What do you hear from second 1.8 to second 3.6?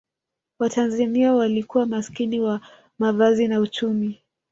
maskini wa mavazi na